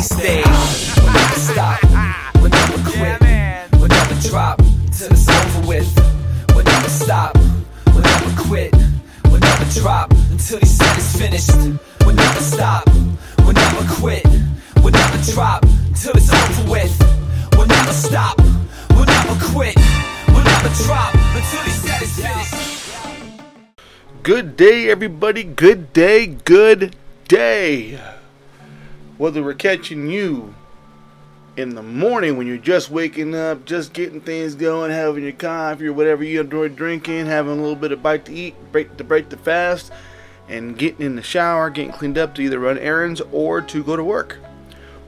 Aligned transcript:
stage. 0.00 0.46
We'll 0.96 1.12
never 1.12 1.40
stop, 1.40 1.82
we'll 2.40 2.50
never 2.50 2.78
quit, 2.88 3.20
we'll 3.78 3.88
never 3.88 4.14
drop 4.28 4.58
till 4.96 5.10
it's 5.12 5.28
over 5.28 5.66
with. 5.66 5.88
We'll 6.54 6.64
never 6.64 6.88
stop, 6.88 7.36
we'll 7.92 8.02
never 8.02 8.42
quit, 8.42 8.74
we'll 9.26 9.40
never 9.40 9.64
drop 9.80 10.10
until 10.30 10.58
it's 10.62 11.16
finished. 11.16 11.52
We'll 12.04 12.14
never 12.14 12.40
stop, 12.40 12.84
we'll 13.38 13.52
never 13.52 13.84
quit, 13.94 14.24
we'll 14.82 14.92
never 14.92 15.18
drop 15.32 15.64
till 15.94 16.16
it's 16.16 16.32
over 16.32 16.70
with. 16.70 16.94
We'll 17.56 17.66
never 17.66 17.92
stop, 17.92 18.38
we'll 18.90 19.06
never 19.06 19.36
quit, 19.52 19.76
we'll 20.28 20.44
never 20.44 20.70
drop 20.84 21.14
until 21.14 21.62
it's 21.66 22.16
finished. 22.16 22.54
Good 24.22 24.56
day, 24.56 24.88
everybody. 24.88 25.42
Good 25.42 25.92
day. 25.92 26.26
Good 26.26 26.94
day. 27.26 27.98
Whether 29.18 29.42
we're 29.42 29.54
catching 29.54 30.06
you 30.06 30.54
in 31.56 31.74
the 31.74 31.82
morning 31.82 32.38
when 32.38 32.46
you're 32.46 32.56
just 32.56 32.90
waking 32.90 33.34
up, 33.34 33.66
just 33.66 33.92
getting 33.92 34.22
things 34.22 34.54
going, 34.54 34.90
having 34.90 35.22
your 35.22 35.32
coffee 35.32 35.86
or 35.86 35.92
whatever 35.92 36.24
you 36.24 36.40
enjoy 36.40 36.68
drinking, 36.68 37.26
having 37.26 37.52
a 37.52 37.60
little 37.60 37.76
bit 37.76 37.92
of 37.92 38.02
bite 38.02 38.24
to 38.24 38.32
eat, 38.32 38.54
break 38.72 38.96
to 38.96 39.04
break 39.04 39.28
the 39.28 39.36
fast, 39.36 39.92
and 40.48 40.78
getting 40.78 41.04
in 41.04 41.16
the 41.16 41.22
shower, 41.22 41.68
getting 41.68 41.92
cleaned 41.92 42.16
up 42.16 42.34
to 42.34 42.42
either 42.42 42.58
run 42.58 42.78
errands 42.78 43.20
or 43.32 43.60
to 43.60 43.84
go 43.84 43.96
to 43.96 44.04
work. 44.04 44.38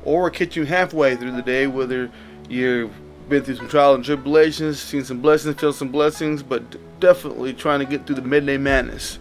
Or 0.05 0.28
catching 0.28 0.64
you 0.64 0.69
halfway 0.69 1.16
through 1.16 1.33
the 1.33 1.42
day, 1.42 1.66
whether 1.66 2.11
you've 2.47 2.92
been 3.30 3.42
through 3.42 3.56
some 3.56 3.69
trials 3.69 3.97
and 3.97 4.05
tribulations, 4.05 4.80
seen 4.80 5.02
some 5.02 5.20
blessings, 5.20 5.59
feel 5.59 5.73
some 5.73 5.89
blessings, 5.89 6.42
but 6.42 7.00
definitely 7.00 7.55
trying 7.55 7.80
to 7.80 7.86
get 7.86 8.06
through 8.06 8.16
the 8.16 8.23
midday 8.23 8.59
madness. 8.59 9.19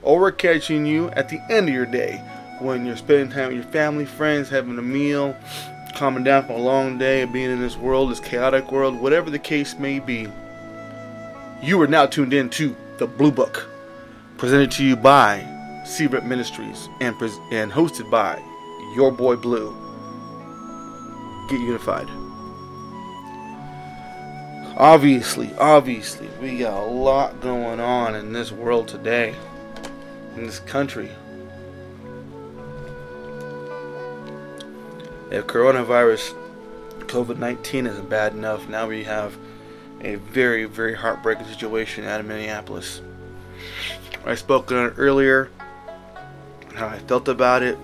Or 0.00 0.32
catching 0.32 0.86
you 0.86 1.10
at 1.10 1.28
the 1.28 1.40
end 1.50 1.68
of 1.68 1.74
your 1.74 1.86
day 1.86 2.22
when 2.60 2.86
you're 2.86 2.96
spending 2.96 3.30
time 3.30 3.48
with 3.48 3.56
your 3.56 3.72
family, 3.72 4.04
friends, 4.04 4.48
having 4.48 4.78
a 4.78 4.82
meal, 4.82 5.36
calming 5.94 6.24
down 6.24 6.46
from 6.46 6.56
a 6.56 6.58
long 6.58 6.98
day 6.98 7.24
being 7.24 7.50
in 7.50 7.60
this 7.60 7.76
world, 7.76 8.10
this 8.10 8.20
chaotic 8.20 8.70
world, 8.72 9.00
whatever 9.00 9.30
the 9.30 9.38
case 9.38 9.78
may 9.78 9.98
be. 9.98 10.28
You 11.62 11.80
are 11.82 11.86
now 11.86 12.06
tuned 12.06 12.32
in 12.32 12.50
to 12.50 12.76
the 12.98 13.06
Blue 13.06 13.30
Book, 13.30 13.68
presented 14.36 14.70
to 14.72 14.84
you 14.84 14.96
by 14.96 15.46
Seabrook 15.84 16.24
Ministries 16.24 16.88
and, 17.00 17.16
pres- 17.18 17.38
and 17.50 17.70
hosted 17.70 18.10
by 18.10 18.42
your 18.94 19.10
boy 19.10 19.36
Blue. 19.36 19.74
Get 21.48 21.60
unified. 21.60 22.08
Obviously, 24.76 25.54
obviously, 25.54 26.28
we 26.40 26.58
got 26.58 26.82
a 26.82 26.86
lot 26.86 27.40
going 27.40 27.78
on 27.78 28.16
in 28.16 28.32
this 28.32 28.50
world 28.50 28.88
today, 28.88 29.34
in 30.36 30.46
this 30.46 30.58
country. 30.60 31.10
If 35.34 35.48
coronavirus, 35.48 36.32
COVID 37.08 37.38
19 37.38 37.88
isn't 37.88 38.08
bad 38.08 38.34
enough, 38.34 38.68
now 38.68 38.86
we 38.86 39.02
have 39.02 39.36
a 40.00 40.14
very, 40.14 40.64
very 40.64 40.94
heartbreaking 40.94 41.46
situation 41.46 42.04
out 42.04 42.20
of 42.20 42.26
Minneapolis. 42.26 43.02
I 44.24 44.36
spoke 44.36 44.70
on 44.70 44.86
it 44.86 44.94
earlier, 44.96 45.50
how 46.76 46.86
I 46.86 47.00
felt 47.00 47.26
about 47.26 47.64
it. 47.64 47.76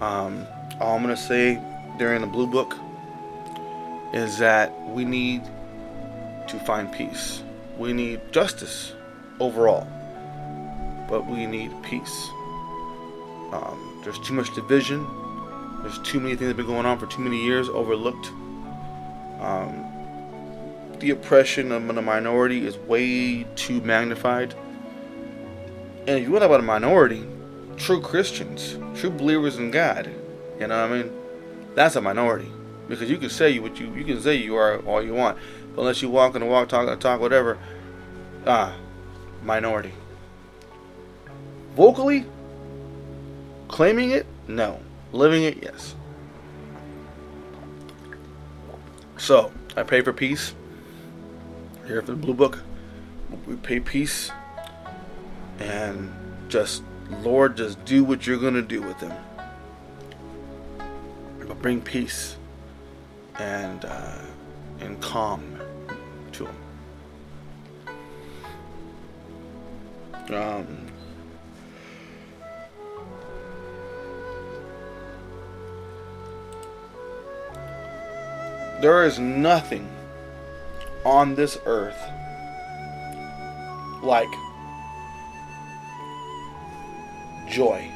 Um, 0.00 0.44
all 0.80 0.96
I'm 0.96 1.04
going 1.04 1.14
to 1.14 1.22
say 1.22 1.62
during 2.00 2.20
the 2.20 2.26
Blue 2.26 2.48
Book 2.48 2.74
is 4.12 4.36
that 4.38 4.76
we 4.88 5.04
need 5.04 5.44
to 6.48 6.58
find 6.66 6.92
peace. 6.92 7.44
We 7.78 7.92
need 7.92 8.32
justice 8.32 8.92
overall, 9.38 9.86
but 11.08 11.26
we 11.26 11.46
need 11.46 11.70
peace. 11.84 12.28
Um, 13.52 14.00
there's 14.02 14.18
too 14.18 14.34
much 14.34 14.52
division. 14.56 15.06
There's 15.84 15.98
too 15.98 16.18
many 16.18 16.30
things 16.30 16.40
that 16.40 16.46
have 16.48 16.56
been 16.56 16.64
going 16.64 16.86
on 16.86 16.98
for 16.98 17.04
too 17.06 17.20
many 17.20 17.44
years, 17.44 17.68
overlooked. 17.68 18.28
Um, 19.38 19.84
the 20.98 21.10
oppression 21.10 21.70
of 21.72 21.86
the 21.94 22.00
minority 22.00 22.66
is 22.66 22.78
way 22.78 23.44
too 23.54 23.82
magnified. 23.82 24.54
And 26.06 26.18
if 26.18 26.22
you 26.22 26.30
want 26.30 26.42
about 26.42 26.60
a 26.60 26.62
minority, 26.62 27.22
true 27.76 28.00
Christians, 28.00 28.78
true 28.98 29.10
believers 29.10 29.58
in 29.58 29.70
God, 29.70 30.10
you 30.58 30.66
know 30.66 30.88
what 30.88 30.90
I 30.90 31.02
mean? 31.02 31.12
That's 31.74 31.96
a 31.96 32.00
minority. 32.00 32.50
Because 32.88 33.10
you 33.10 33.18
can 33.18 33.28
say 33.28 33.50
you 33.50 33.60
what 33.60 33.78
you 33.78 33.92
you 33.94 34.04
can 34.04 34.22
say 34.22 34.36
you 34.36 34.56
are 34.56 34.78
all 34.86 35.02
you 35.02 35.12
want, 35.12 35.36
but 35.74 35.82
unless 35.82 36.00
you 36.00 36.08
walk 36.08 36.32
the 36.32 36.46
walk, 36.46 36.70
talk 36.70 36.88
and 36.88 36.98
talk, 36.98 37.20
whatever, 37.20 37.58
ah, 38.46 38.74
minority. 39.42 39.92
Vocally, 41.76 42.24
claiming 43.68 44.12
it, 44.12 44.24
no. 44.48 44.80
Living 45.14 45.44
it, 45.44 45.62
yes. 45.62 45.94
So, 49.16 49.52
I 49.76 49.84
pray 49.84 50.00
for 50.00 50.12
peace. 50.12 50.56
Here 51.86 52.02
for 52.02 52.10
the 52.10 52.16
Blue 52.16 52.34
Book. 52.34 52.58
We 53.46 53.54
pray 53.54 53.78
peace. 53.78 54.32
And 55.60 56.12
just, 56.48 56.82
Lord, 57.22 57.56
just 57.56 57.84
do 57.84 58.02
what 58.02 58.26
you're 58.26 58.40
going 58.40 58.54
to 58.54 58.62
do 58.62 58.82
with 58.82 58.98
them. 58.98 59.16
But 61.46 61.62
bring 61.62 61.80
peace 61.80 62.36
and, 63.38 63.84
uh, 63.84 64.18
and 64.80 65.00
calm 65.00 65.60
to 66.32 66.44
them. 66.44 66.56
Um, 70.36 70.93
There 78.80 79.04
is 79.04 79.18
nothing 79.18 79.88
on 81.04 81.34
this 81.34 81.58
earth 81.66 81.98
like 84.02 84.28
joy. 87.48 87.90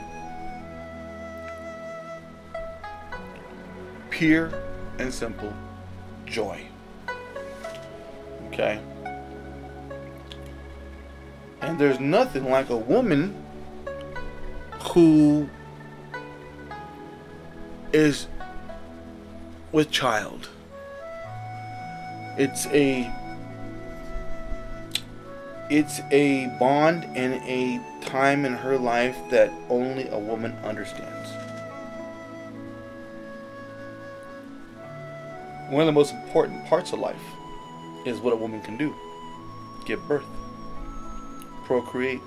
Pure 4.10 4.52
and 4.98 5.12
simple 5.12 5.52
joy. 6.26 6.66
Okay? 8.48 8.80
And 11.60 11.78
there's 11.78 12.00
nothing 12.00 12.50
like 12.50 12.70
a 12.70 12.76
woman 12.76 13.44
who 14.92 15.48
is 17.92 18.26
with 19.72 19.90
child. 19.90 20.48
It's 22.38 22.66
a 22.66 23.12
it's 25.70 26.00
a 26.12 26.46
bond 26.58 27.04
and 27.16 27.34
a 27.42 27.80
time 28.06 28.44
in 28.44 28.54
her 28.54 28.78
life 28.78 29.16
that 29.30 29.52
only 29.68 30.08
a 30.08 30.18
woman 30.18 30.52
understands. 30.64 31.30
One 35.68 35.82
of 35.82 35.86
the 35.86 35.92
most 35.92 36.14
important 36.14 36.64
parts 36.66 36.92
of 36.92 37.00
life 37.00 37.16
is 38.06 38.20
what 38.20 38.32
a 38.32 38.36
woman 38.36 38.62
can 38.62 38.78
do. 38.78 38.94
Give 39.84 40.00
birth. 40.08 40.24
Procreate. 41.64 42.20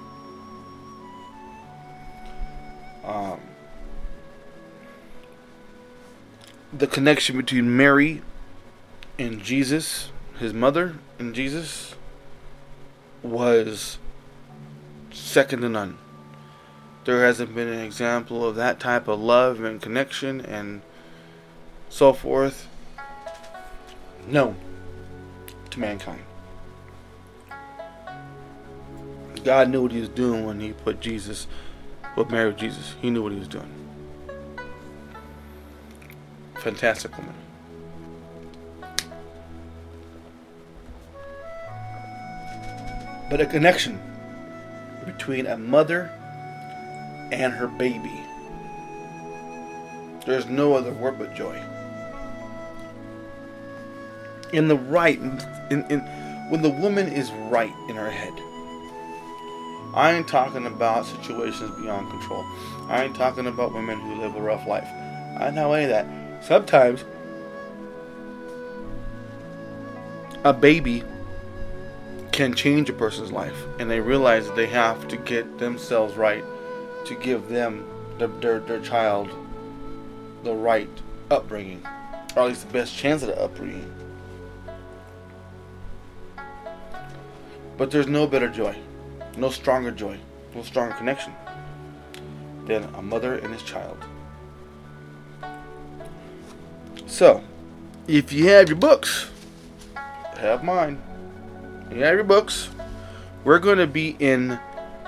Um, 3.04 3.40
the 6.74 6.86
connection 6.86 7.38
between 7.38 7.76
Mary 7.76 8.22
and 9.22 9.42
Jesus, 9.42 10.12
his 10.40 10.54
mother 10.54 10.96
and 11.20 11.36
Jesus, 11.36 11.96
was 13.22 14.00
second 15.12 15.62
to 15.62 15.70
none. 15.70 15.98
There 17.06 17.26
hasn't 17.26 17.54
been 17.56 17.68
an 17.68 17.80
example 17.80 18.46
of 18.46 18.56
that 18.56 18.80
type 18.80 19.08
of 19.08 19.20
love 19.20 19.64
and 19.64 19.82
connection 19.82 20.42
and 20.42 20.82
so 21.90 22.14
forth 22.14 22.68
known 24.28 24.56
to 25.72 25.80
mankind. 25.80 26.24
God 29.44 29.70
knew 29.70 29.82
what 29.82 29.92
he 29.92 30.00
was 30.00 30.10
doing 30.10 30.46
when 30.46 30.60
he 30.60 30.74
put 30.74 31.00
Jesus, 31.00 31.48
what 32.14 32.30
married 32.30 32.58
Jesus. 32.58 32.96
He 33.02 33.10
knew 33.10 33.24
what 33.24 33.32
he 33.32 33.40
was 33.40 33.48
doing. 33.48 33.72
Fantastic 36.56 37.18
woman. 37.18 37.41
But 43.32 43.40
a 43.40 43.46
connection 43.46 43.98
between 45.06 45.48
a 45.48 45.56
mother 45.56 46.12
and 47.32 47.54
her 47.54 47.68
baby. 47.68 48.26
There's 50.26 50.48
no 50.48 50.74
other 50.74 50.92
word 50.92 51.18
but 51.18 51.34
joy. 51.34 51.58
In 54.52 54.68
the 54.68 54.76
right, 54.76 55.18
in, 55.18 55.86
in, 55.90 56.02
when 56.50 56.62
the 56.62 56.70
woman 56.70 57.08
is 57.08 57.32
right 57.32 57.72
in 57.88 57.96
her 57.96 58.12
head. 58.12 58.34
I 59.96 60.12
ain't 60.12 60.28
talking 60.28 60.66
about 60.66 61.06
situations 61.06 61.72
beyond 61.82 62.10
control. 62.10 62.44
I 62.90 63.06
ain't 63.06 63.16
talking 63.16 63.48
about 63.48 63.74
women 63.74 63.98
who 64.02 64.16
live 64.16 64.36
a 64.36 64.42
rough 64.42 64.68
life. 64.68 64.88
I 65.40 65.46
have 65.46 65.58
any 65.58 65.86
of 65.86 65.90
that. 65.90 66.44
Sometimes 66.44 67.06
a 70.44 70.52
baby 70.52 71.06
can 72.42 72.56
change 72.56 72.90
a 72.90 72.94
person's 72.94 73.32
life, 73.32 73.68
and 73.78 73.88
they 73.88 74.00
realize 74.00 74.48
that 74.48 74.56
they 74.56 74.66
have 74.66 75.08
to 75.08 75.16
get 75.16 75.60
themselves 75.60 76.16
right 76.16 76.44
to 77.06 77.14
give 77.14 77.48
them 77.50 77.86
their, 78.18 78.30
their, 78.30 78.60
their 78.62 78.80
child 78.80 79.30
the 80.44 80.52
right 80.52 80.90
upbringing, 81.30 81.86
or 82.36 82.42
at 82.42 82.48
least 82.48 82.66
the 82.66 82.74
best 82.74 82.98
chance 82.98 83.22
of 83.22 83.28
the 83.28 83.40
upbringing. 83.40 83.94
But 87.78 87.92
there's 87.92 88.08
no 88.08 88.26
better 88.26 88.50
joy, 88.50 88.76
no 89.38 89.52
stronger 89.52 89.92
joy, 89.92 90.18
no 90.56 90.64
stronger 90.64 90.96
connection 90.96 91.34
than 92.66 92.86
a 92.96 93.04
mother 93.04 93.36
and 93.36 93.54
his 93.54 93.62
child. 93.62 94.04
So, 97.06 97.44
if 98.08 98.34
you 98.34 98.48
have 98.48 98.68
your 98.68 98.80
books, 98.80 99.30
have 100.38 100.64
mine. 100.64 101.00
You 101.94 102.04
have 102.04 102.16
your 102.16 102.24
books. 102.24 102.70
We're 103.44 103.60
going 103.60 103.78
to 103.78 103.88
be 103.88 104.16
in 104.18 104.58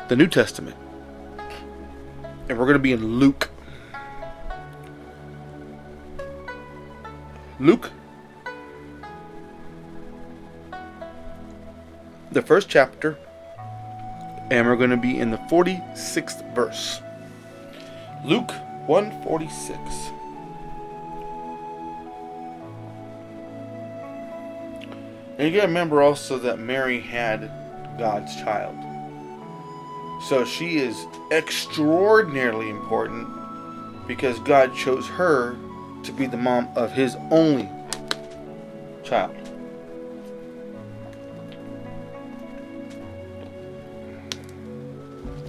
the 0.10 0.16
New 0.18 0.28
Testament. 0.28 0.76
And 2.50 2.58
we're 2.60 2.66
going 2.66 2.74
to 2.74 2.80
be 2.80 2.92
in 2.92 3.20
Luke. 3.20 3.50
Luke, 7.60 7.92
the 12.32 12.42
first 12.42 12.68
chapter, 12.68 13.18
and 14.52 14.68
we're 14.68 14.76
going 14.76 14.90
to 14.90 14.98
be 14.98 15.18
in 15.18 15.32
the 15.32 15.38
46th 15.38 16.54
verse. 16.54 17.00
Luke 18.26 18.52
146. 18.88 20.23
And 25.44 25.52
you 25.52 25.60
gotta 25.60 25.68
remember 25.68 26.02
also 26.02 26.38
that 26.38 26.60
Mary 26.60 27.02
had 27.02 27.52
God's 28.00 28.34
child. 28.38 28.78
So 30.24 30.46
she 30.46 30.78
is 30.78 31.06
extraordinarily 31.32 32.70
important 32.70 33.28
because 34.08 34.40
God 34.40 34.74
chose 34.74 35.06
her 35.06 35.58
to 36.04 36.12
be 36.14 36.28
the 36.28 36.38
mom 36.38 36.70
of 36.78 36.94
his 36.94 37.18
only 37.30 37.70
child. 39.04 39.36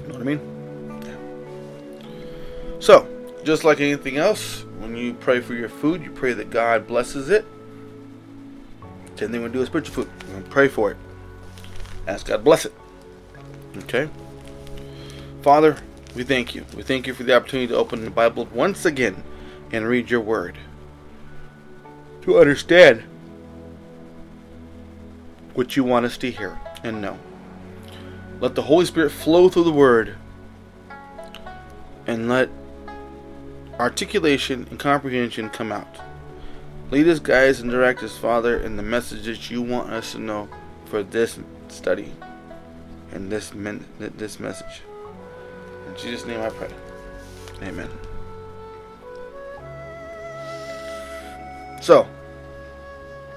You 0.00 0.08
know 0.08 0.14
what 0.14 0.20
I 0.20 0.24
mean? 0.24 0.40
So, 2.80 3.06
just 3.44 3.62
like 3.62 3.80
anything 3.80 4.16
else, 4.16 4.64
when 4.80 4.96
you 4.96 5.14
pray 5.14 5.38
for 5.38 5.54
your 5.54 5.68
food, 5.68 6.02
you 6.02 6.10
pray 6.10 6.32
that 6.32 6.50
God 6.50 6.88
blesses 6.88 7.30
it. 7.30 7.44
Same 9.24 9.32
thing 9.32 9.40
when 9.40 9.52
we 9.52 9.54
do 9.54 9.60
with 9.60 9.68
spiritual 9.68 9.94
food. 9.94 10.10
We're 10.26 10.32
going 10.32 10.44
to 10.44 10.50
pray 10.50 10.68
for 10.68 10.90
it. 10.90 10.98
Ask 12.06 12.26
God 12.26 12.44
bless 12.44 12.66
it. 12.66 12.74
Okay? 13.78 14.10
Father, 15.40 15.78
we 16.14 16.24
thank 16.24 16.54
you. 16.54 16.66
We 16.76 16.82
thank 16.82 17.06
you 17.06 17.14
for 17.14 17.22
the 17.22 17.34
opportunity 17.34 17.68
to 17.68 17.76
open 17.76 18.04
the 18.04 18.10
Bible 18.10 18.44
once 18.52 18.84
again 18.84 19.24
and 19.72 19.88
read 19.88 20.10
your 20.10 20.20
word. 20.20 20.58
To 22.24 22.38
understand 22.38 23.04
what 25.54 25.74
you 25.74 25.84
want 25.84 26.04
us 26.04 26.18
to 26.18 26.30
hear 26.30 26.60
and 26.82 27.00
know. 27.00 27.18
Let 28.40 28.54
the 28.54 28.62
Holy 28.62 28.84
Spirit 28.84 29.08
flow 29.08 29.48
through 29.48 29.64
the 29.64 29.72
word 29.72 30.16
and 32.06 32.28
let 32.28 32.50
articulation 33.80 34.66
and 34.68 34.78
comprehension 34.78 35.48
come 35.48 35.72
out. 35.72 35.96
Lead 36.94 37.08
us, 37.08 37.18
guys, 37.18 37.58
and 37.58 37.72
direct 37.72 38.04
us, 38.04 38.16
Father, 38.16 38.60
in 38.60 38.76
the 38.76 38.82
messages 38.84 39.50
you 39.50 39.60
want 39.60 39.90
us 39.90 40.12
to 40.12 40.20
know 40.20 40.48
for 40.84 41.02
this 41.02 41.40
study 41.66 42.12
and 43.10 43.32
this 43.32 43.52
min- 43.52 43.84
this 43.98 44.38
message. 44.38 44.82
In 45.88 45.96
Jesus' 45.96 46.24
name 46.24 46.40
I 46.40 46.50
pray. 46.50 46.70
Amen. 47.64 47.90
So, 51.82 52.06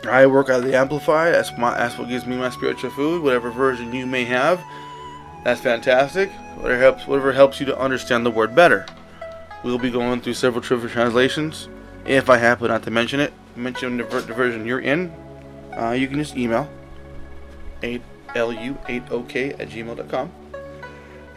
I 0.08 0.28
work 0.28 0.52
out 0.52 0.60
of 0.60 0.66
the 0.66 0.78
Amplify. 0.78 1.32
That's, 1.32 1.50
my, 1.58 1.76
that's 1.76 1.98
what 1.98 2.10
gives 2.10 2.28
me 2.28 2.38
my 2.38 2.52
spiritual 2.52 2.92
food. 2.92 3.24
Whatever 3.24 3.50
version 3.50 3.92
you 3.92 4.06
may 4.06 4.26
have, 4.26 4.64
that's 5.44 5.62
fantastic. 5.62 6.30
Whatever 6.58 6.80
helps, 6.80 7.08
whatever 7.08 7.34
helps 7.34 7.60
you 7.60 7.66
to 7.66 7.80
understand 7.80 8.24
the 8.24 8.30
word 8.30 8.54
better. 8.54 8.86
We'll 9.64 9.80
be 9.80 9.90
going 9.90 10.22
through 10.22 10.36
several 10.36 10.62
different 10.62 10.92
translations. 10.92 11.70
If 12.06 12.30
I 12.30 12.38
happen 12.38 12.68
not 12.68 12.84
to 12.84 12.92
mention 12.92 13.20
it, 13.20 13.34
mention 13.58 13.98
the, 13.98 14.04
ver- 14.04 14.22
the 14.22 14.34
version 14.34 14.66
you're 14.66 14.80
in, 14.80 15.12
uh, 15.78 15.92
you 15.92 16.08
can 16.08 16.18
just 16.18 16.38
email 16.38 16.70
8lu8ok 17.82 19.60
at 19.60 19.70
gmail.com 19.70 20.32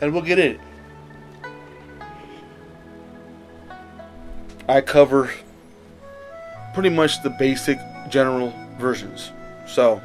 and 0.00 0.12
we'll 0.12 0.22
get 0.22 0.38
it. 0.38 0.60
I 4.68 4.80
cover 4.80 5.30
pretty 6.74 6.90
much 6.90 7.22
the 7.22 7.30
basic 7.30 7.78
general 8.08 8.54
versions. 8.78 9.32
So, 9.66 10.00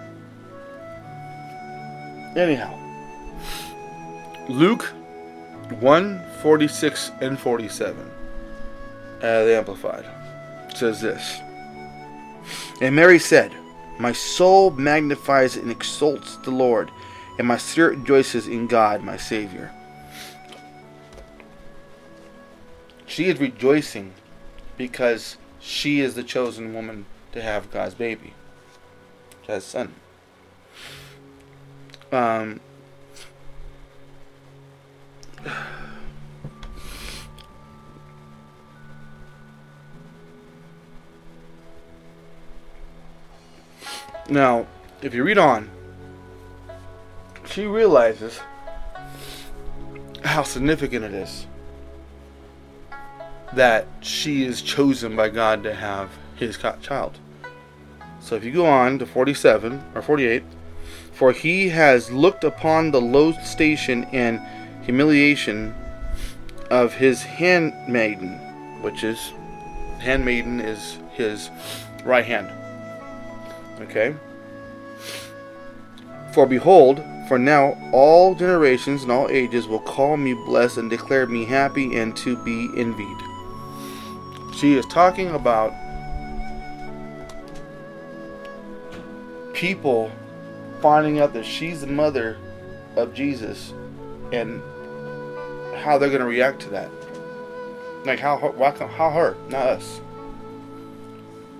anyhow, 2.35 2.77
Luke 4.49 4.83
1 5.79 6.21
46 6.41 7.11
and 7.21 7.39
47, 7.39 8.11
uh, 9.17 9.21
the 9.21 9.57
Amplified, 9.57 10.05
says 10.75 11.01
this. 11.01 11.41
And 12.81 12.95
Mary 12.95 13.19
said, 13.19 13.51
My 13.99 14.11
soul 14.11 14.71
magnifies 14.71 15.55
and 15.55 15.71
exalts 15.71 16.37
the 16.37 16.51
Lord, 16.51 16.91
and 17.37 17.47
my 17.47 17.57
spirit 17.57 17.99
rejoices 17.99 18.47
in 18.47 18.67
God, 18.67 19.03
my 19.03 19.17
Savior. 19.17 19.71
She 23.05 23.25
is 23.25 23.39
rejoicing 23.39 24.13
because 24.77 25.37
she 25.59 26.01
is 26.01 26.15
the 26.15 26.23
chosen 26.23 26.73
woman 26.73 27.05
to 27.31 27.41
have 27.41 27.71
God's 27.71 27.95
baby, 27.95 28.33
God's 29.47 29.65
son. 29.65 29.93
Um, 32.11 32.59
now, 44.29 44.65
if 45.01 45.13
you 45.13 45.23
read 45.23 45.37
on, 45.37 45.69
she 47.45 47.65
realizes 47.65 48.39
how 50.23 50.43
significant 50.43 51.05
it 51.05 51.13
is 51.13 51.45
that 53.53 53.87
she 54.01 54.43
is 54.43 54.61
chosen 54.61 55.15
by 55.15 55.29
God 55.29 55.63
to 55.63 55.73
have 55.73 56.09
his 56.35 56.57
child. 56.57 57.17
So 58.19 58.35
if 58.35 58.43
you 58.43 58.51
go 58.51 58.65
on 58.65 58.99
to 58.99 59.05
47 59.05 59.83
or 59.93 60.01
48, 60.01 60.43
for 61.13 61.31
he 61.31 61.69
has 61.69 62.11
looked 62.11 62.43
upon 62.43 62.91
the 62.91 62.99
low 62.99 63.31
station 63.43 64.05
and 64.05 64.41
humiliation 64.83 65.73
of 66.69 66.93
his 66.93 67.21
handmaiden, 67.21 68.31
which 68.81 69.03
is 69.03 69.31
handmaiden 69.99 70.59
is 70.59 70.97
his 71.13 71.49
right 72.03 72.25
hand. 72.25 72.49
Okay? 73.81 74.15
For 76.33 76.45
behold, 76.45 77.03
for 77.27 77.39
now 77.39 77.77
all 77.91 78.35
generations 78.35 79.03
and 79.03 79.11
all 79.11 79.29
ages 79.29 79.67
will 79.67 79.79
call 79.79 80.17
me 80.17 80.33
blessed 80.33 80.77
and 80.77 80.89
declare 80.89 81.25
me 81.25 81.45
happy 81.45 81.97
and 81.97 82.15
to 82.17 82.35
be 82.43 82.69
envied. 82.75 83.17
She 84.53 84.75
is 84.75 84.85
talking 84.85 85.31
about 85.31 85.73
people 89.53 90.11
finding 90.81 91.19
out 91.19 91.33
that 91.33 91.45
she's 91.45 91.81
the 91.81 91.87
mother 91.87 92.37
of 92.95 93.13
Jesus 93.13 93.73
and 94.31 94.61
how 95.77 95.97
they're 95.97 96.09
going 96.09 96.21
to 96.21 96.27
react 96.27 96.61
to 96.61 96.69
that. 96.69 96.89
Like 98.05 98.19
how 98.19 98.37
why 98.37 98.71
how 98.71 99.09
her, 99.09 99.35
not 99.49 99.67
us. 99.67 99.99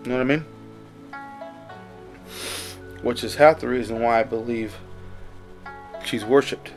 You 0.03 0.11
know 0.11 0.17
what 0.17 0.21
I 0.21 0.25
mean? 0.25 0.45
Which 3.01 3.23
is 3.23 3.35
half 3.35 3.59
the 3.59 3.67
reason 3.67 4.01
why 4.01 4.19
I 4.19 4.23
believe 4.23 4.75
she's 6.03 6.25
worshipped 6.25 6.71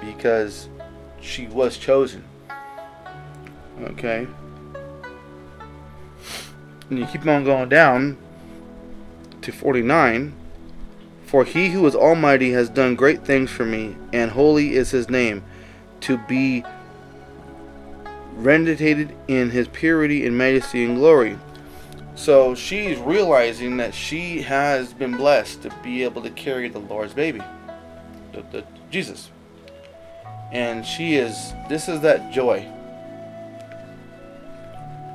because 0.00 0.68
she 1.20 1.46
was 1.46 1.76
chosen. 1.76 2.24
Okay? 3.82 4.26
And 6.88 6.98
you 6.98 7.06
keep 7.06 7.26
on 7.26 7.44
going 7.44 7.68
down 7.68 8.16
to 9.42 9.52
49. 9.52 10.34
For 11.24 11.44
he 11.44 11.70
who 11.70 11.84
is 11.86 11.96
almighty 11.96 12.52
has 12.52 12.68
done 12.68 12.94
great 12.94 13.24
things 13.24 13.50
for 13.50 13.64
me, 13.64 13.96
and 14.12 14.30
holy 14.30 14.74
is 14.74 14.92
his 14.92 15.10
name, 15.10 15.42
to 16.02 16.18
be 16.28 16.64
rendited 18.34 19.12
in 19.26 19.50
his 19.50 19.66
purity 19.66 20.24
and 20.24 20.38
majesty 20.38 20.84
and 20.84 20.96
glory. 20.96 21.36
So 22.16 22.54
she's 22.54 22.98
realizing 22.98 23.76
that 23.76 23.94
she 23.94 24.40
has 24.42 24.94
been 24.94 25.16
blessed 25.16 25.62
to 25.62 25.70
be 25.82 26.02
able 26.02 26.22
to 26.22 26.30
carry 26.30 26.68
the 26.70 26.78
Lord's 26.78 27.12
baby, 27.12 27.42
the, 28.32 28.42
the 28.50 28.64
Jesus. 28.90 29.30
And 30.50 30.84
she 30.84 31.16
is, 31.16 31.52
this 31.68 31.88
is 31.88 32.00
that 32.00 32.32
joy. 32.32 32.66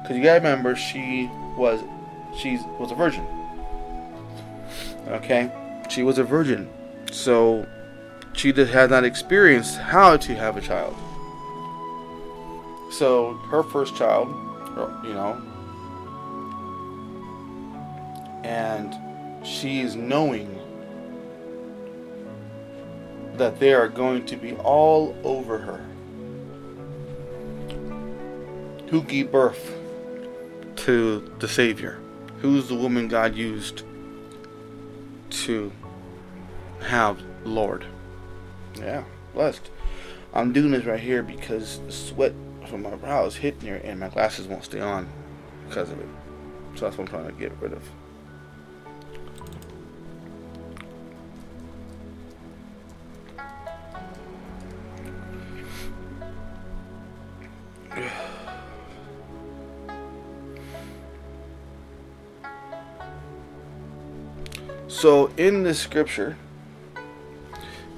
Because 0.02 0.16
you 0.16 0.24
gotta 0.24 0.40
remember, 0.40 0.76
she 0.76 1.30
was, 1.58 1.82
she 2.38 2.60
was 2.80 2.92
a 2.92 2.96
virgin. 2.96 3.26
Okay? 5.08 5.52
She 5.90 6.04
was 6.04 6.20
a 6.20 6.24
virgin. 6.24 6.70
So 7.12 7.68
she 8.34 8.54
just 8.54 8.72
had 8.72 8.92
not 8.92 9.04
experienced 9.04 9.78
how 9.78 10.18
to 10.18 10.36
have 10.36 10.56
a 10.56 10.62
child. 10.62 10.96
So 12.92 13.34
her 13.50 13.64
first 13.64 13.96
child, 13.96 14.28
you 15.04 15.14
know, 15.14 15.42
and 18.44 18.96
she's 19.46 19.96
knowing 19.96 20.58
that 23.36 23.60
they 23.60 23.74
are 23.74 23.88
going 23.88 24.26
to 24.26 24.36
be 24.36 24.54
all 24.56 25.16
over 25.24 25.58
her. 25.58 25.86
Who 28.90 29.04
gave 29.04 29.32
birth 29.32 29.74
to 30.78 31.20
the 31.40 31.48
Savior? 31.48 32.00
Who's 32.42 32.68
the 32.68 32.76
woman 32.76 33.08
God 33.08 33.36
used 33.36 33.84
to 35.30 35.72
have 36.82 37.22
Lord? 37.46 37.86
Yeah, 38.76 39.04
blessed. 39.34 39.70
I'm 40.34 40.54
doing 40.54 40.72
this 40.72 40.86
right 40.86 41.00
here 41.00 41.24
because 41.24 41.82
sweat 41.90 42.34
from 42.68 42.84
my 42.84 42.96
brow 42.96 43.26
is 43.26 43.36
hitting 43.36 43.62
here 43.62 43.82
and 43.84 44.00
my 44.00 44.10
glasses 44.10 44.48
won't 44.48 44.64
stay 44.64 44.80
on 44.80 45.10
because 45.68 45.92
of 45.92 46.00
it. 46.00 46.08
So 46.76 46.86
that's 46.86 46.98
what 46.98 47.08
I'm 47.08 47.08
trying 47.08 47.28
to 47.28 47.34
get 47.34 47.52
rid 47.60 47.74
of. 47.74 47.84
So 64.92 65.28
in 65.38 65.64
this 65.64 65.80
scripture, 65.80 66.36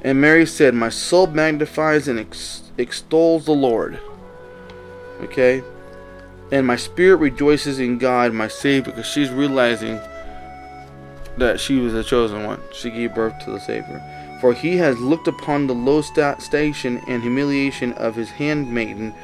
and 0.04 0.22
Mary 0.22 0.46
said, 0.46 0.76
My 0.76 0.90
soul 0.90 1.26
magnifies 1.26 2.08
and 2.08 2.20
ex- 2.20 2.72
extols 2.78 3.46
the 3.46 3.52
Lord. 3.52 4.00
Okay? 5.22 5.64
And 6.52 6.68
my 6.68 6.76
spirit 6.76 7.16
rejoices 7.16 7.80
in 7.80 7.98
God, 7.98 8.32
my 8.32 8.48
Savior, 8.48 8.94
because 8.94 9.08
she's 9.08 9.32
realizing 9.32 10.00
that 11.38 11.60
she 11.60 11.80
was 11.80 11.94
the 11.94 12.04
chosen 12.04 12.46
one. 12.46 12.62
She 12.72 12.92
gave 12.92 13.16
birth 13.16 13.44
to 13.44 13.52
the 13.52 13.60
Savior. 13.60 14.02
For 14.40 14.54
he 14.54 14.78
has 14.78 15.00
looked 15.00 15.28
upon 15.28 15.66
the 15.66 15.74
low 15.74 16.02
sta- 16.04 16.38
station 16.38 17.02
and 17.08 17.24
humiliation 17.24 17.94
of 17.94 18.16
his 18.16 18.30
handmaiden. 18.30 19.16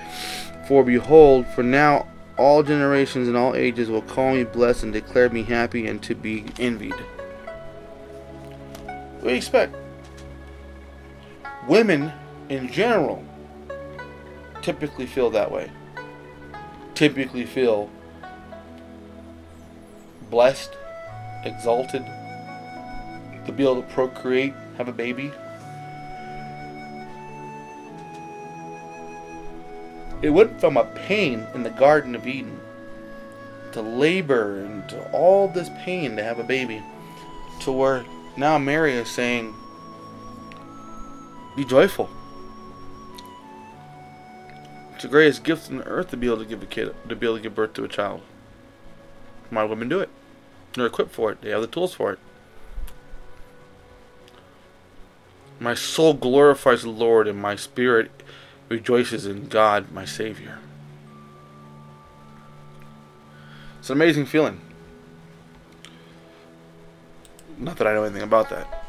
For 0.67 0.83
behold, 0.83 1.45
for 1.45 1.61
now 1.61 2.07
all 2.35 2.63
generations 2.63 3.27
and 3.27 3.37
all 3.37 3.53
ages 3.53 3.89
will 3.89 4.01
call 4.01 4.33
me 4.33 4.43
blessed 4.43 4.83
and 4.83 4.91
declare 4.91 5.29
me 5.29 5.43
happy 5.43 5.85
and 5.85 6.01
to 6.01 6.15
be 6.15 6.45
envied. 6.57 6.95
What 9.19 9.25
do 9.25 9.29
you 9.31 9.35
expect? 9.35 9.75
Women 11.67 12.13
in 12.47 12.71
general 12.71 13.21
typically 14.61 15.05
feel 15.05 15.29
that 15.31 15.51
way. 15.51 15.69
Typically 16.93 17.45
feel 17.45 17.89
blessed, 20.29 20.71
exalted, 21.43 22.05
to 23.45 23.51
be 23.51 23.63
able 23.63 23.81
to 23.81 23.87
procreate, 23.89 24.53
have 24.77 24.87
a 24.87 24.93
baby. 24.93 25.33
It 30.21 30.29
went 30.29 30.61
from 30.61 30.77
a 30.77 30.85
pain 31.07 31.45
in 31.53 31.63
the 31.63 31.71
Garden 31.71 32.15
of 32.15 32.25
Eden 32.25 32.57
to 33.73 33.81
labor 33.81 34.61
and 34.61 34.87
to 34.87 35.11
all 35.11 35.49
this 35.49 35.69
pain 35.83 36.15
to 36.15 36.23
have 36.23 36.39
a 36.39 36.43
baby 36.43 36.81
to 37.61 37.73
where 37.73 38.05
now 38.37 38.57
Mary 38.57 38.93
is 38.93 39.09
saying, 39.09 39.53
Be 41.55 41.65
joyful. 41.65 42.09
It's 44.93 45.03
the 45.03 45.09
greatest 45.09 45.43
gift 45.43 45.69
on 45.69 45.77
the 45.77 45.85
earth 45.85 46.09
to 46.09 46.17
be 46.17 46.27
able 46.27 46.39
to 46.39 46.45
give 46.45 46.61
a 46.61 46.65
kid, 46.65 46.93
to 47.07 47.15
be 47.15 47.25
able 47.25 47.37
to 47.37 47.41
give 47.41 47.55
birth 47.55 47.73
to 47.75 47.85
a 47.85 47.87
child. 47.87 48.21
My 49.49 49.63
women 49.63 49.87
do 49.87 49.99
it? 49.99 50.09
They're 50.73 50.85
equipped 50.85 51.11
for 51.11 51.31
it. 51.31 51.41
They 51.41 51.49
have 51.51 51.61
the 51.61 51.67
tools 51.67 51.93
for 51.93 52.11
it. 52.13 52.19
My 55.59 55.73
soul 55.73 56.13
glorifies 56.13 56.83
the 56.83 56.89
Lord, 56.89 57.27
and 57.27 57.41
my 57.41 57.55
spirit 57.55 58.11
rejoices 58.69 59.25
in 59.25 59.47
God, 59.47 59.91
my 59.91 60.05
Savior. 60.05 60.59
It's 63.79 63.89
an 63.89 63.97
amazing 63.97 64.25
feeling. 64.25 64.61
Not 67.59 67.75
that 67.77 67.87
I 67.87 67.93
know 67.93 68.03
anything 68.03 68.23
about 68.23 68.49
that. 68.49 68.85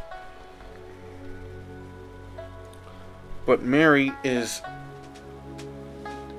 But 3.44 3.62
Mary 3.62 4.12
is 4.22 4.62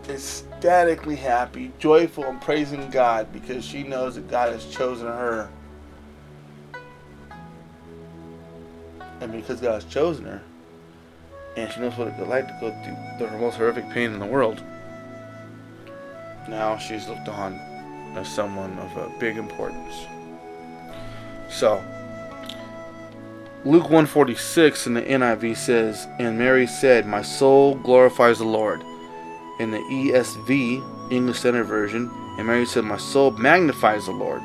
ecstatically 0.08 1.18
happy, 1.18 1.74
joyful, 1.78 2.24
and 2.24 2.40
praising 2.40 2.90
God 2.90 3.34
because 3.34 3.66
she 3.66 3.84
knows 3.84 4.16
that 4.16 4.30
God 4.30 4.54
has 4.54 4.66
chosen 4.68 5.08
her. 5.08 5.50
And 9.20 9.32
because 9.34 9.60
God 9.60 9.74
has 9.74 9.86
chosen 9.86 10.26
her, 10.26 10.42
and 11.58 11.72
she 11.72 11.82
knows 11.82 11.98
what 11.98 12.08
it's 12.08 12.20
like 12.22 12.48
to 12.48 12.58
go 12.62 12.72
through 12.84 13.28
the 13.28 13.38
most 13.38 13.58
horrific 13.58 13.90
pain 13.90 14.14
in 14.14 14.20
the 14.20 14.26
world, 14.26 14.64
now 16.48 16.78
she's 16.78 17.08
looked 17.10 17.28
on 17.28 17.56
as 18.16 18.28
someone 18.28 18.78
of 18.80 18.96
a 18.98 19.12
big 19.20 19.38
importance. 19.38 20.08
So, 21.50 21.84
Luke 23.64 23.84
146 23.84 24.88
in 24.88 24.96
the 24.96 25.04
NIV 25.04 25.56
says, 25.56 26.08
And 26.18 26.40
Mary 26.40 26.66
said, 26.66 27.06
My 27.06 27.22
soul 27.22 27.76
glorifies 27.76 28.40
the 28.40 28.44
Lord. 28.44 28.82
In 29.60 29.70
the 29.70 29.78
ESV, 29.78 31.12
English 31.12 31.38
Standard 31.38 31.66
Version, 31.66 32.10
and 32.40 32.48
Mary 32.48 32.66
said, 32.66 32.86
My 32.86 32.98
soul 32.98 33.30
magnifies 33.30 34.08
the 34.08 34.14
Lord. 34.14 34.42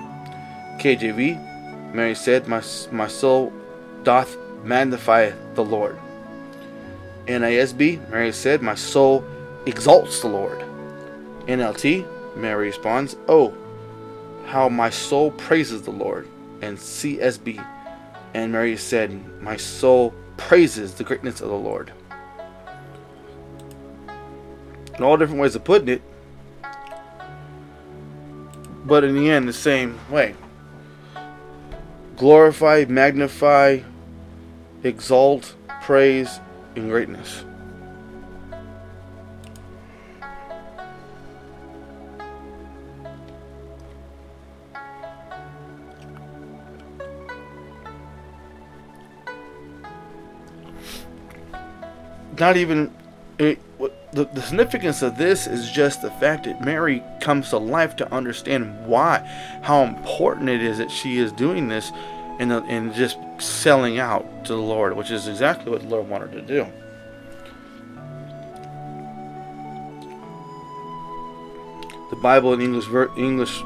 KJV, 0.80 1.94
Mary 1.94 2.14
said, 2.14 2.46
My, 2.46 2.62
my 2.92 3.08
soul 3.08 3.54
doth 4.02 4.36
magnify 4.64 5.30
the 5.54 5.64
Lord. 5.64 5.98
NASB, 7.26 8.10
Mary 8.10 8.32
said, 8.32 8.60
My 8.60 8.74
soul 8.74 9.24
exalts 9.64 10.20
the 10.20 10.28
Lord. 10.28 10.60
NLT, 11.46 12.36
Mary 12.36 12.66
responds, 12.66 13.16
Oh, 13.28 13.54
how 14.44 14.68
my 14.68 14.90
soul 14.90 15.30
praises 15.30 15.80
the 15.80 15.90
Lord. 15.90 16.28
And 16.60 16.76
CSB, 16.76 17.64
and 18.34 18.52
Mary 18.52 18.76
said, 18.76 19.42
My 19.42 19.56
soul 19.56 20.14
praises 20.36 20.94
the 20.94 21.04
greatness 21.04 21.40
of 21.40 21.48
the 21.48 21.54
Lord. 21.54 21.92
In 24.96 25.02
all 25.02 25.16
different 25.16 25.40
ways 25.40 25.54
of 25.54 25.64
putting 25.64 25.88
it, 25.88 26.02
but 28.84 29.04
in 29.04 29.14
the 29.14 29.30
end, 29.30 29.48
the 29.48 29.52
same 29.52 29.98
way. 30.10 30.34
Glorify, 32.16 32.84
magnify, 32.88 33.80
exalt, 34.82 35.54
praise, 35.82 36.40
and 36.76 36.88
greatness. 36.88 37.44
Not 52.38 52.56
even 52.56 52.92
it, 53.38 53.58
the, 54.12 54.24
the 54.24 54.40
significance 54.40 55.02
of 55.02 55.18
this 55.18 55.46
is 55.46 55.70
just 55.70 56.00
the 56.00 56.10
fact 56.12 56.44
that 56.44 56.64
Mary 56.64 57.02
comes 57.20 57.50
to 57.50 57.58
life 57.58 57.96
to 57.96 58.12
understand 58.12 58.86
why, 58.86 59.18
how 59.62 59.82
important 59.82 60.48
it 60.48 60.62
is 60.62 60.78
that 60.78 60.90
she 60.90 61.18
is 61.18 61.32
doing 61.32 61.68
this 61.68 61.92
and, 62.38 62.50
uh, 62.52 62.62
and 62.66 62.94
just 62.94 63.18
selling 63.38 63.98
out 63.98 64.44
to 64.46 64.54
the 64.54 64.60
Lord, 64.60 64.96
which 64.96 65.10
is 65.10 65.28
exactly 65.28 65.70
what 65.70 65.82
the 65.82 65.88
Lord 65.88 66.08
wanted 66.08 66.32
to 66.32 66.40
do. 66.40 66.66
The 72.08 72.16
Bible 72.16 72.54
in 72.54 72.62
English, 72.62 72.86
English, 73.18 73.62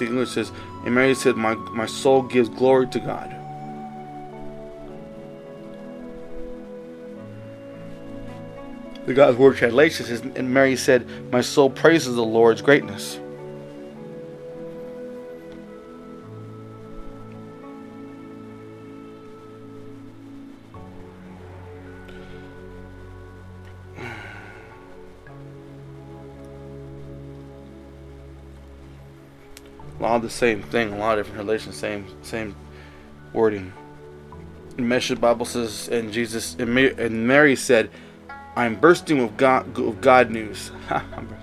English 0.00 0.30
says, 0.30 0.50
and 0.84 0.94
Mary 0.94 1.14
said, 1.14 1.36
"My 1.36 1.54
my 1.54 1.86
soul 1.86 2.22
gives 2.22 2.48
glory 2.48 2.86
to 2.88 2.98
God." 2.98 3.37
The 9.08 9.14
God's 9.14 9.38
Word 9.38 9.56
translation 9.56 10.04
says, 10.04 10.20
and 10.20 10.52
Mary 10.52 10.76
said, 10.76 11.08
My 11.32 11.40
soul 11.40 11.70
praises 11.70 12.14
the 12.14 12.22
Lord's 12.22 12.60
greatness. 12.60 13.18
A 29.98 30.02
lot 30.02 30.16
of 30.16 30.22
the 30.22 30.30
same 30.30 30.62
thing, 30.62 30.92
a 30.92 30.98
lot 30.98 31.18
of 31.18 31.24
different 31.24 31.46
relations, 31.46 31.76
same 31.76 32.06
same 32.22 32.54
wording. 33.32 33.72
Message 34.76 35.18
Bible 35.18 35.46
says, 35.46 35.88
and 35.88 36.12
Jesus 36.12 36.54
and 36.58 36.72
Mary, 36.72 36.94
and 36.98 37.26
Mary 37.26 37.56
said, 37.56 37.90
"I'm 38.58 38.74
bursting 38.74 39.22
with 39.22 39.36
God, 39.36 39.78
with 39.78 40.00
God 40.00 40.30
news." 40.30 40.72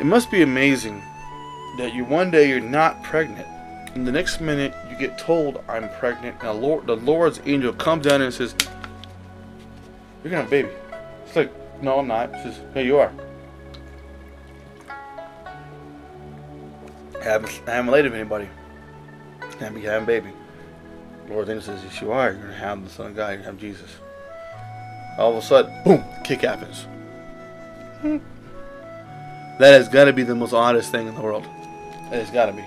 It 0.00 0.06
must 0.06 0.30
be 0.30 0.40
amazing 0.40 1.02
that 1.76 1.92
you 1.94 2.06
one 2.06 2.30
day 2.30 2.48
you're 2.48 2.58
not 2.58 3.02
pregnant, 3.02 3.46
and 3.94 4.06
the 4.06 4.10
next 4.10 4.40
minute 4.40 4.74
you 4.90 4.96
get 4.96 5.18
told 5.18 5.62
I'm 5.68 5.90
pregnant, 5.98 6.36
and 6.40 6.48
the, 6.48 6.54
Lord, 6.54 6.86
the 6.86 6.96
Lord's 6.96 7.38
angel 7.44 7.74
comes 7.74 8.06
down 8.06 8.22
and 8.22 8.32
says, 8.32 8.54
"You're 10.24 10.30
gonna 10.30 10.44
have 10.44 10.46
a 10.46 10.50
baby." 10.50 10.70
It's 11.26 11.36
like, 11.36 11.52
"No, 11.82 11.98
I'm 11.98 12.08
not." 12.08 12.32
Says, 12.32 12.58
"Hey, 12.72 12.86
you 12.86 12.96
are." 12.98 13.12
I 17.20 17.22
haven't, 17.22 17.60
I 17.66 17.72
haven't 17.72 17.90
laid 17.92 18.04
with 18.04 18.14
anybody. 18.14 18.48
I 19.42 19.64
haven't 19.64 19.82
having 19.82 20.04
a 20.04 20.06
baby. 20.06 20.32
The 21.26 21.34
Lord's 21.34 21.50
angel 21.50 21.74
says, 21.74 21.84
"Yes, 21.84 22.00
you 22.00 22.10
are. 22.10 22.30
You're 22.30 22.40
gonna 22.40 22.54
have 22.54 22.82
the 22.82 22.88
Son 22.88 23.08
of 23.08 23.16
God. 23.16 23.28
You're 23.28 23.36
gonna 23.36 23.50
have 23.50 23.58
Jesus." 23.58 23.90
All 25.18 25.32
of 25.32 25.36
a 25.36 25.42
sudden, 25.42 25.70
boom! 25.84 26.02
Kick 26.24 26.40
happens. 26.40 26.86
That 29.58 29.72
has 29.72 29.88
got 29.88 30.04
to 30.04 30.12
be 30.12 30.22
the 30.22 30.34
most 30.34 30.52
oddest 30.52 30.90
thing 30.90 31.06
in 31.06 31.14
the 31.14 31.20
world. 31.20 31.44
That 32.10 32.18
has 32.18 32.30
got 32.30 32.46
to 32.46 32.52
be. 32.52 32.64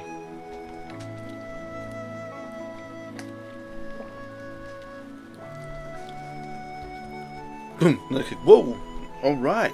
Hmm, 7.80 7.96
Boom. 8.14 8.24
Whoa. 8.46 8.80
All 9.24 9.36
right. 9.36 9.74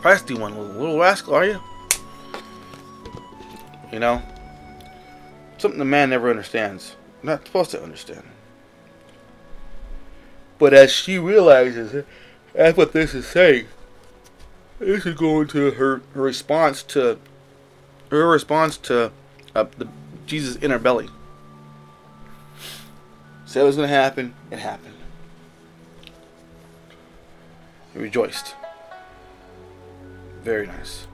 Feisty 0.00 0.38
one, 0.38 0.56
little, 0.56 0.72
little 0.74 0.98
rascal, 0.98 1.34
are 1.34 1.44
you? 1.44 1.60
You 3.92 3.98
know? 3.98 4.22
Something 5.58 5.78
the 5.78 5.84
man 5.84 6.10
never 6.10 6.30
understands. 6.30 6.96
Not 7.22 7.46
supposed 7.46 7.70
to 7.72 7.82
understand. 7.82 8.22
But 10.58 10.72
as 10.72 10.92
she 10.92 11.18
realizes, 11.18 12.04
that's 12.54 12.76
what 12.76 12.92
this 12.92 13.14
is 13.14 13.26
saying. 13.26 13.66
This 14.78 15.06
is 15.06 15.14
going 15.14 15.48
to 15.48 15.70
her, 15.70 16.02
her 16.12 16.20
response 16.20 16.82
to 16.84 17.18
her 18.10 18.28
response 18.28 18.76
to 18.76 19.10
uh, 19.54 19.64
the 19.78 19.88
Jesus 20.26 20.56
inner 20.56 20.78
belly. 20.78 21.08
Said 23.46 23.62
it 23.62 23.66
was 23.66 23.76
going 23.76 23.88
to 23.88 23.94
happen. 23.94 24.34
It 24.50 24.58
happened. 24.58 24.94
He 27.92 27.98
rejoiced. 27.98 28.54
Very 30.42 30.66
nice. 30.66 31.06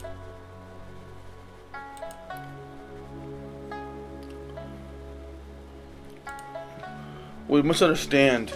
What 7.46 7.62
we 7.62 7.68
must 7.68 7.82
understand 7.82 8.52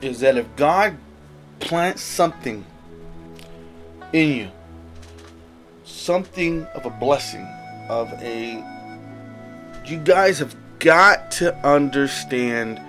is 0.00 0.20
that 0.20 0.36
if 0.36 0.56
God 0.56 0.96
plants 1.60 2.02
something 2.02 2.64
in 4.12 4.32
you. 4.32 4.50
Something 5.84 6.64
of 6.74 6.86
a 6.86 6.90
blessing, 6.90 7.46
of 7.88 8.12
a. 8.22 8.64
You 9.84 9.98
guys 9.98 10.38
have 10.38 10.54
got 10.78 11.30
to 11.32 11.54
understand 11.66 12.80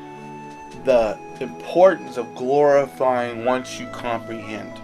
the 0.86 1.18
importance 1.40 2.18
of 2.18 2.34
glorifying 2.36 3.46
once 3.46 3.80
you 3.80 3.88
comprehend. 3.88 4.80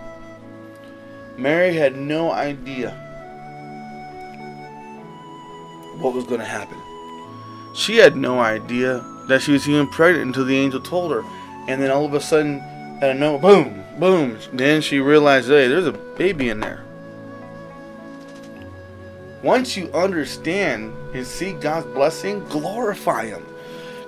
Mary 1.38 1.74
had 1.74 1.98
no 1.98 2.32
idea 2.32 2.92
what 6.00 6.14
was 6.14 6.26
going 6.26 6.40
to 6.40 6.46
happen. 6.46 6.78
She 7.76 7.98
had 7.98 8.16
no 8.16 8.40
idea 8.40 9.04
that 9.28 9.42
she 9.42 9.52
was 9.52 9.68
even 9.68 9.88
pregnant 9.88 10.28
until 10.28 10.46
the 10.46 10.58
angel 10.58 10.80
told 10.80 11.12
her. 11.12 11.24
And 11.68 11.82
then 11.82 11.92
all 11.92 12.06
of 12.06 12.14
a 12.14 12.22
sudden, 12.22 12.60
out 13.02 13.12
of 13.12 13.18
nowhere, 13.18 13.40
boom, 13.40 13.85
boom. 14.00 14.38
Then 14.54 14.82
she 14.82 15.00
realized, 15.00 15.48
hey, 15.48 15.68
there's 15.68 15.88
a 15.88 15.92
baby 15.92 16.50
in 16.50 16.60
there. 16.60 16.84
Once 19.44 19.78
you 19.78 19.92
understand 19.92 20.92
and 21.14 21.26
see 21.26 21.54
God's 21.54 21.86
blessing, 21.88 22.44
glorify 22.46 23.28
Him. 23.28 23.46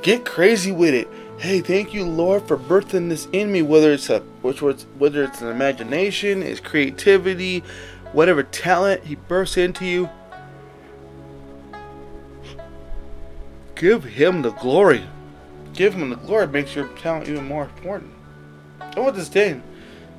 Get 0.02 0.26
crazy 0.26 0.71
with 0.71 0.93
it. 0.93 1.08
Hey, 1.38 1.62
thank 1.62 1.93
you, 1.93 2.04
Lord, 2.04 2.47
for 2.47 2.58
birthing 2.58 3.10
this 3.10 3.28
in 3.32 3.52
me. 3.52 3.62
Whether 3.62 3.93
it's 3.93 4.10
a 4.10 4.21
which 4.41 4.63
was 4.63 4.88
whether 4.97 5.23
it's 5.23 5.41
an 5.41 5.50
imagination, 5.50 6.41
it's 6.41 6.60
creativity, 6.60 7.60
whatever 8.13 8.41
talent 8.41 9.04
He 9.04 9.13
bursts 9.13 9.58
into 9.58 9.86
you. 9.86 10.10
Give 13.76 14.04
Him 14.04 14.41
the 14.41 14.52
glory. 14.54 15.04
Give 15.73 15.93
Him 15.93 16.10
the 16.10 16.15
glory. 16.15 16.45
It 16.45 16.52
Makes 16.52 16.76
your 16.76 16.88
talent 16.97 17.30
even 17.30 17.45
more 17.45 17.65
important. 17.65 18.12
I 18.80 19.00
want 19.00 19.15
this 19.15 19.30
thing. 19.30 19.62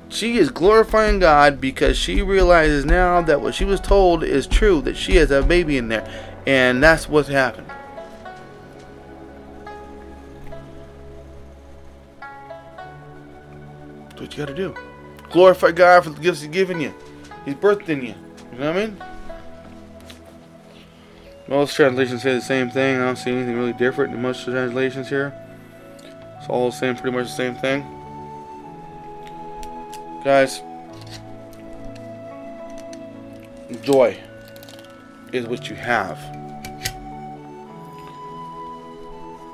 She 0.09 0.37
is 0.37 0.49
glorifying 0.49 1.19
God 1.19 1.61
because 1.61 1.95
she 1.95 2.23
realizes 2.23 2.83
now 2.83 3.21
that 3.21 3.41
what 3.41 3.53
she 3.53 3.63
was 3.63 3.79
told 3.79 4.23
is 4.23 4.47
true, 4.47 4.81
that 4.81 4.97
she 4.97 5.15
has 5.17 5.29
a 5.29 5.43
baby 5.43 5.77
in 5.77 5.87
there. 5.87 6.07
And 6.47 6.81
that's 6.81 7.07
what's 7.07 7.29
happened. 7.29 7.67
That's 14.09 14.21
what 14.21 14.35
you 14.35 14.45
gotta 14.45 14.55
do. 14.55 14.75
Glorify 15.29 15.71
God 15.71 16.03
for 16.03 16.09
the 16.09 16.19
gifts 16.19 16.41
He's 16.41 16.49
given 16.49 16.81
you. 16.81 16.93
He's 17.45 17.53
birthed 17.53 17.87
in 17.89 18.01
you. 18.01 18.15
You 18.51 18.59
know 18.59 18.73
what 18.73 18.81
I 18.81 18.85
mean? 18.87 19.03
Most 21.47 21.75
translations 21.75 22.23
say 22.23 22.33
the 22.33 22.41
same 22.41 22.71
thing. 22.71 22.97
I 22.97 23.05
don't 23.05 23.15
see 23.15 23.31
anything 23.31 23.55
really 23.55 23.73
different 23.73 24.13
in 24.13 24.21
most 24.21 24.43
translations 24.43 25.07
here. 25.07 25.33
It's 26.39 26.49
all 26.49 26.71
saying 26.71 26.97
pretty 26.97 27.15
much 27.15 27.27
the 27.27 27.33
same 27.33 27.55
thing. 27.55 27.98
Guys, 30.23 30.61
joy 33.83 34.17
is 35.31 35.47
what 35.47 35.69
you 35.69 35.77
have 35.77 36.17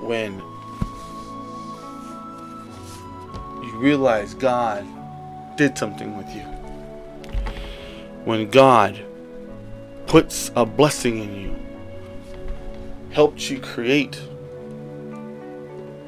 when 0.02 0.42
you 3.62 3.78
realize 3.78 4.34
God 4.34 4.84
did 5.56 5.78
something 5.78 6.18
with 6.18 6.34
you. 6.36 6.42
When 8.24 8.50
God 8.50 9.00
puts 10.08 10.50
a 10.56 10.66
blessing 10.66 11.20
in 11.20 11.36
you, 11.36 11.56
helped 13.12 13.52
you 13.52 13.60
create, 13.60 14.20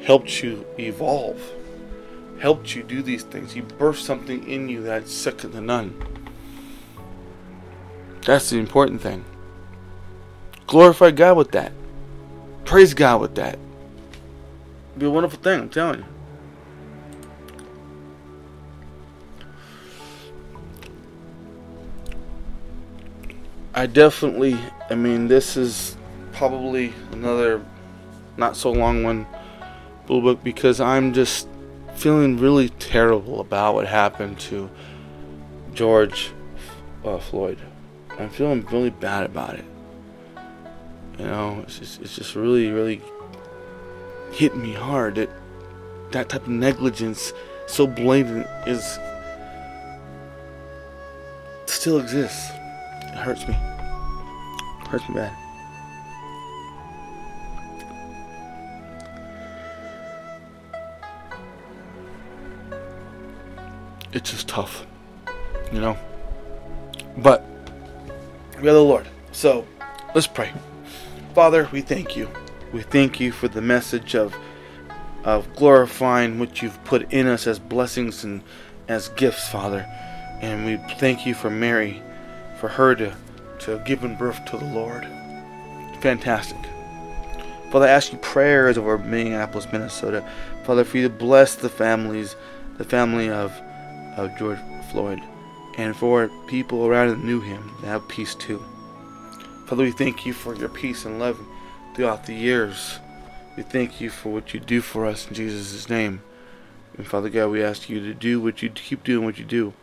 helped 0.02 0.41
you 0.41 0.65
evolve 0.80 1.39
helped 2.39 2.76
you 2.76 2.84
do 2.84 3.02
these 3.02 3.23
things. 3.23 3.52
He 3.52 3.62
birthed 3.62 4.04
something 4.04 4.47
in 4.47 4.69
you 4.69 4.84
that's 4.84 5.12
second 5.12 5.52
to 5.52 5.62
none. 5.62 5.95
That's 8.26 8.50
the 8.50 8.58
important 8.58 9.02
thing. 9.02 9.23
Glorify 10.67 11.12
God 11.12 11.38
with 11.38 11.52
that. 11.52 11.71
Praise 12.65 12.93
God 12.93 13.21
with 13.21 13.36
that. 13.36 13.58
It'll 14.89 15.00
be 15.00 15.06
a 15.06 15.10
wonderful 15.10 15.39
thing, 15.39 15.62
I'm 15.62 15.69
telling 15.69 16.00
you. 16.00 16.06
I 23.73 23.86
definitely, 23.86 24.58
I 24.89 24.95
mean, 24.95 25.28
this 25.28 25.56
is 25.56 25.95
probably 26.34 26.93
another 27.12 27.63
not 28.36 28.58
so 28.58 28.71
long 28.71 29.04
one, 29.04 29.26
Blue 30.08 30.21
book 30.21 30.43
because 30.43 30.82
I'm 30.82 31.13
just 31.13 31.47
feeling 31.98 32.38
really 32.38 32.70
terrible 32.70 33.42
about 33.42 33.74
what 33.74 33.88
happened 33.88 34.40
to 34.40 34.70
George 35.74 36.32
uh, 37.04 37.18
Floyd. 37.18 37.58
I'm 38.20 38.30
feeling 38.30 38.66
really 38.68 38.92
bad 38.92 39.26
about 39.26 39.56
it. 39.56 39.66
You 41.18 41.26
know, 41.26 41.62
it's 41.64 41.80
just, 41.80 42.02
it's 42.02 42.16
just 42.16 42.36
really, 42.36 42.72
really 42.72 43.02
hit 44.32 44.56
me 44.56 44.74
hard 44.74 45.16
that 45.16 45.30
that 46.12 46.30
type 46.30 46.44
of 46.44 46.50
negligence, 46.50 47.34
so 47.66 47.86
blatant, 47.86 48.48
is 48.66 48.98
still 51.66 52.00
exists. 52.00 52.50
It 53.02 53.16
hurts 53.16 53.48
me. 53.48 53.56
It 53.56 54.88
hurts 54.88 55.10
me 55.10 55.16
bad. 55.16 55.47
It's 64.17 64.32
just 64.32 64.47
tough, 64.47 64.84
you 65.71 65.80
know. 65.80 65.95
But 67.17 67.45
we 68.60 68.67
are 68.67 68.73
the 68.73 68.84
Lord. 68.84 69.06
So 69.32 69.67
let's 70.15 70.25
pray. 70.25 70.51
Father, 71.36 71.69
we 71.71 71.82
thank 71.82 72.17
you. 72.17 72.27
We 72.73 72.82
thank 72.82 73.19
you 73.19 73.32
for 73.32 73.47
the 73.47 73.62
message 73.62 74.15
of 74.15 74.36
of 75.23 75.56
glorifying 75.56 76.39
what 76.39 76.63
you've 76.63 76.84
put 76.84 77.13
in 77.13 77.27
us 77.27 77.45
as 77.45 77.60
blessings 77.60 78.23
and 78.23 78.41
as 78.88 79.10
gifts, 79.10 79.47
Father. 79.49 79.86
And 80.41 80.65
we 80.65 80.77
thank 80.95 81.27
you 81.27 81.36
for 81.36 81.51
Mary, 81.51 82.01
for 82.60 82.69
her 82.69 82.95
to, 82.95 83.15
to 83.60 83.71
have 83.71 83.86
given 83.86 84.15
birth 84.15 84.43
to 84.45 84.58
the 84.58 84.65
Lord. 84.65 85.08
Fantastic. 86.01 86.58
Father, 87.69 87.86
I 87.86 87.89
ask 87.89 88.12
you 88.12 88.17
prayers 88.17 88.80
over 88.80 88.97
Minneapolis, 88.97 89.67
Minnesota. 89.71 90.27
Father, 90.63 90.84
for 90.84 90.97
you 90.97 91.03
to 91.03 91.13
bless 91.13 91.53
the 91.53 91.69
families, 91.69 92.36
the 92.80 92.84
family 92.84 93.30
of, 93.30 93.53
of 94.17 94.38
George 94.38 94.60
Floyd, 94.91 95.21
and 95.77 95.95
for 95.95 96.30
people 96.47 96.86
around 96.86 97.10
that 97.10 97.23
knew 97.23 97.39
him 97.39 97.71
to 97.82 97.88
have 97.88 98.08
peace 98.08 98.36
too. 98.36 98.63
Father, 99.65 99.84
we 99.84 99.91
thank 99.91 100.25
you 100.25 100.34
for 100.34 100.56
your 100.56 100.69
peace 100.69 101.06
and 101.06 101.19
love 101.19 101.39
throughout 101.95 102.25
the 102.25 102.34
years. 102.34 102.99
We 103.56 103.63
thank 103.63 103.99
you 104.01 104.10
for 104.10 104.30
what 104.30 104.53
you 104.53 104.60
do 104.60 104.82
for 104.82 105.06
us 105.06 105.27
in 105.27 105.34
Jesus' 105.34 105.89
name. 105.89 106.21
And 106.97 107.06
Father 107.06 107.30
God, 107.30 107.47
we 107.47 107.63
ask 107.63 107.89
you 107.89 107.99
to 107.99 108.13
do 108.13 108.41
what 108.41 108.62
you 108.62 108.69
keep 108.69 109.03
doing 109.03 109.25
what 109.25 109.38
you 109.38 109.45
do. 109.45 109.73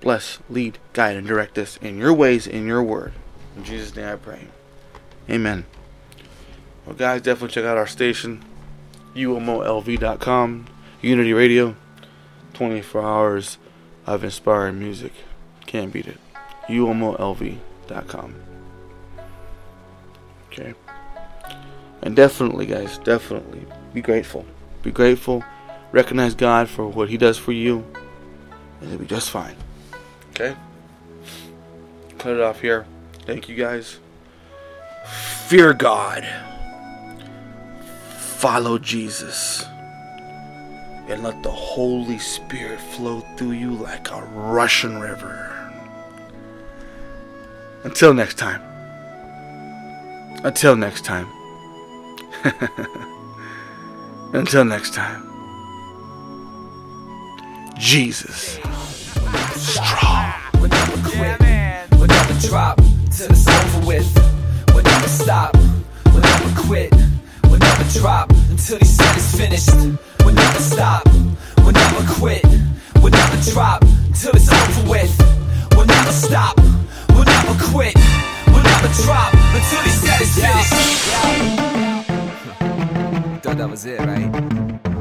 Bless, 0.00 0.38
lead, 0.50 0.78
guide, 0.92 1.16
and 1.16 1.26
direct 1.26 1.56
us 1.58 1.76
in 1.78 1.98
your 1.98 2.12
ways, 2.12 2.46
in 2.46 2.66
your 2.66 2.82
word. 2.82 3.12
In 3.56 3.64
Jesus' 3.64 3.94
name 3.94 4.08
I 4.08 4.16
pray. 4.16 4.48
Amen. 5.30 5.64
Well, 6.84 6.96
guys, 6.96 7.22
definitely 7.22 7.54
check 7.54 7.64
out 7.64 7.78
our 7.78 7.86
station, 7.86 8.44
umolv.com, 9.14 10.66
Unity 11.00 11.32
Radio, 11.32 11.76
24 12.54 13.02
hours 13.02 13.58
of 14.06 14.24
inspiring 14.24 14.78
music. 14.78 15.12
Can't 15.66 15.92
beat 15.92 16.06
it. 16.06 16.18
umolv.com. 16.68 18.34
Okay. 20.46 20.74
And 22.02 22.16
definitely, 22.16 22.66
guys, 22.66 22.98
definitely 22.98 23.64
be 23.94 24.02
grateful. 24.02 24.44
Be 24.82 24.90
grateful. 24.90 25.44
Recognize 25.92 26.34
God 26.34 26.68
for 26.68 26.86
what 26.88 27.08
He 27.08 27.16
does 27.16 27.38
for 27.38 27.52
you, 27.52 27.84
and 28.80 28.88
it'll 28.90 28.98
be 28.98 29.06
just 29.06 29.30
fine. 29.30 29.56
Okay? 30.30 30.56
Cut 32.18 32.32
it 32.32 32.40
off 32.40 32.60
here. 32.60 32.86
Thank 33.24 33.48
you, 33.48 33.56
guys. 33.56 33.98
Fear 35.46 35.74
God. 35.74 36.26
Follow 38.16 38.78
Jesus. 38.78 39.64
And 41.08 41.22
let 41.22 41.42
the 41.42 41.50
Holy 41.50 42.18
Spirit 42.18 42.80
flow 42.80 43.20
through 43.36 43.52
you 43.52 43.72
like 43.72 44.10
a 44.10 44.22
rushing 44.22 44.98
river. 44.98 45.48
Until 47.84 48.14
next 48.14 48.38
time. 48.38 48.62
Until 50.44 50.76
next 50.76 51.04
time. 51.04 51.26
Until 54.32 54.64
next 54.64 54.94
time. 54.94 55.28
Jesus. 57.78 58.58
Strong. 59.56 60.32
Quit. 61.04 61.38
Drop 62.48 62.76
till 63.10 63.30
it's 63.30 63.48
over 63.48 63.86
with. 63.86 65.08
Stop. 65.08 65.56
Quit. 66.56 66.92
Drop 67.92 68.30
until 68.50 68.78
finished. 68.78 69.70
We'll 70.24 70.34
never 70.34 70.60
stop. 70.60 71.04
We'll 71.58 71.72
never 71.72 72.04
quit. 72.14 72.44
We'll 73.02 73.10
never 73.10 73.50
drop 73.50 73.82
until 73.82 74.32
it's 74.34 74.50
over 74.50 74.90
with. 74.90 75.12
We'll 75.74 75.86
never 75.86 76.12
stop. 76.12 76.56
We'll 77.10 77.24
never 77.24 77.54
quit. 77.72 77.94
We'll 78.46 78.62
never 78.62 78.88
drop 79.02 79.32
until 79.34 79.82
he 79.82 79.90
said 79.90 80.20
it's 80.20 80.34
finished. 80.34 80.72
Thought 83.42 83.56
that 83.58 83.68
was 83.70 83.84
it, 83.86 83.98
right? 84.00 84.91